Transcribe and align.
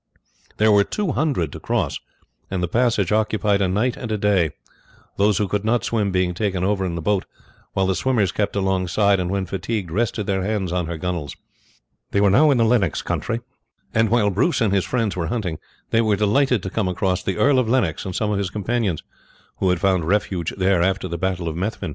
There 0.57 0.71
were 0.71 0.83
two 0.83 1.11
hundred 1.11 1.51
to 1.51 1.59
cross, 1.59 1.99
and 2.49 2.63
the 2.63 2.67
passage 2.67 3.11
occupied 3.11 3.61
a 3.61 3.67
night 3.67 3.95
and 3.95 4.11
a 4.11 4.17
day; 4.17 4.49
those 5.17 5.37
who 5.37 5.47
could 5.47 5.63
not 5.63 5.83
swim 5.83 6.09
being 6.11 6.33
taken 6.33 6.63
over 6.63 6.83
in 6.83 6.95
the 6.95 7.03
boat, 7.03 7.25
while 7.73 7.85
the 7.85 7.93
swimmers 7.93 8.31
kept 8.31 8.55
alongside 8.55 9.19
and 9.19 9.29
when 9.29 9.45
fatigued 9.45 9.91
rested 9.91 10.25
their 10.25 10.41
hands 10.41 10.71
on 10.71 10.87
her 10.87 10.97
gunwales. 10.97 11.35
They 12.09 12.19
were 12.19 12.31
now 12.31 12.49
in 12.49 12.57
the 12.57 12.65
Lennox 12.65 13.03
country, 13.03 13.41
and 13.93 14.09
while 14.09 14.31
Bruce 14.31 14.59
and 14.59 14.73
his 14.73 14.85
friends 14.85 15.15
were 15.15 15.27
hunting, 15.27 15.59
they 15.91 16.01
were 16.01 16.15
delighted 16.15 16.63
to 16.63 16.71
come 16.71 16.87
across 16.87 17.21
the 17.21 17.37
Earl 17.37 17.59
of 17.59 17.69
Lennox 17.69 18.03
and 18.03 18.15
some 18.15 18.31
of 18.31 18.39
his 18.39 18.49
companions, 18.49 19.03
who 19.57 19.69
had 19.69 19.79
found 19.79 20.05
refuge 20.05 20.51
there 20.57 20.81
after 20.81 21.07
the 21.07 21.19
battle 21.19 21.47
of 21.47 21.55
Methven. 21.55 21.89